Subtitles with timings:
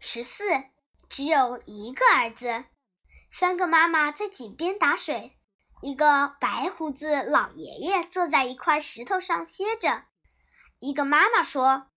[0.00, 0.44] 十四，
[1.08, 2.64] 只有一个儿子。
[3.30, 5.36] 三个妈妈在井边打水，
[5.82, 10.04] 一个白胡子老爷爷坐在一块石头上歇着。
[10.78, 11.88] 一个妈妈说：“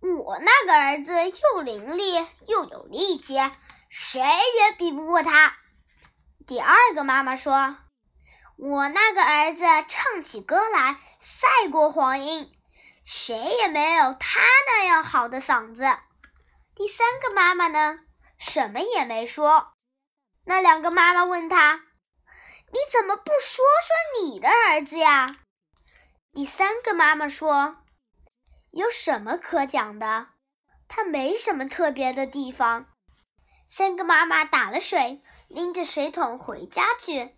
[0.00, 3.34] 我那个儿子又伶俐又有力气，
[3.90, 5.56] 谁也比不过他。”
[6.46, 7.76] 第二个妈妈说
[8.56, 12.50] ：“我那个儿子唱起歌来赛过黄莺，
[13.04, 15.84] 谁也没有他那样好的嗓子。”
[16.74, 17.98] 第三个妈妈呢，
[18.38, 19.74] 什么也没说。
[20.44, 21.82] 那两个妈妈问他
[22.72, 25.36] ：“你怎么不说说你的儿子呀？”
[26.32, 27.76] 第三个妈妈说
[28.72, 30.28] ：“有什么可讲的？
[30.88, 32.86] 他没什么特别的地方。”
[33.68, 37.36] 三个妈妈打了水，拎着水桶回家去。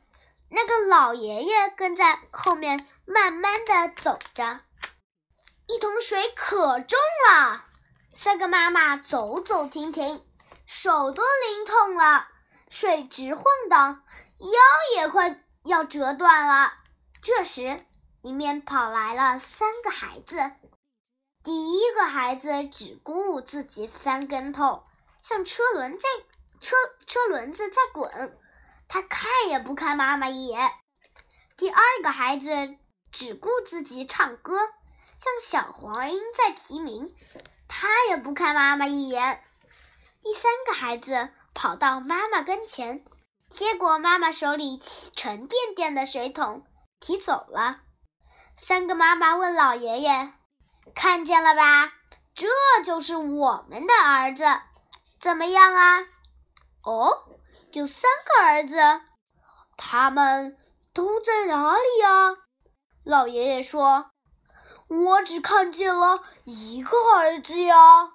[0.49, 4.61] 那个老爷爷跟在后面，慢慢的走着。
[5.67, 7.65] 一桶水可重了。
[8.17, 10.25] 三个妈妈走走停停，
[10.67, 12.29] 手都淋痛了，
[12.71, 14.05] 水直晃荡，
[14.39, 16.73] 腰也快要折断了。
[17.23, 17.85] 这时，
[18.23, 20.53] 迎面跑来了三个孩子。
[21.43, 24.85] 第一个孩子只顾自己翻跟头，
[25.23, 26.09] 像车轮在
[26.61, 28.39] 车车轮子在滚，
[28.87, 30.71] 他看也不看妈妈一眼。
[31.57, 32.77] 第二个孩子
[33.11, 34.57] 只顾自己唱歌，
[35.19, 37.13] 像小黄莺在啼鸣。
[37.77, 39.43] 他也不看妈妈一眼。
[40.23, 43.05] 第三个孩子跑到妈妈跟前，
[43.51, 44.81] 接过妈妈手里
[45.17, 46.65] 沉甸甸的水桶，
[47.01, 47.81] 提走了。
[48.57, 50.33] 三个妈妈问老爷爷
[50.95, 51.93] ：“看见了吧？
[52.33, 52.47] 这
[52.85, 54.45] 就是我们的儿子，
[55.19, 56.07] 怎么样啊
[56.85, 57.11] ？”“哦，
[57.73, 58.77] 有三个儿子，
[59.77, 60.57] 他们
[60.93, 62.37] 都在哪里呀？”
[63.03, 64.14] 老爷爷说。
[64.89, 68.13] 我只看见了一个儿子呀。